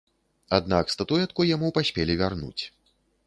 Аднак 0.57 0.89
статуэтку 0.95 1.45
яму 1.55 1.71
паспелі 1.77 2.15
вярнуць. 2.25 2.63